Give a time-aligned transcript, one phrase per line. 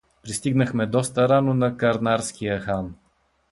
[0.23, 2.95] Пристигнахме доста рано на Карнарския хан.